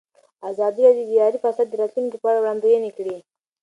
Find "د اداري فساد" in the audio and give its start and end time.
1.07-1.67